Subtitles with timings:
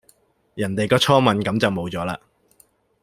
[0.55, 2.19] 人哋個初吻咁就無咗啦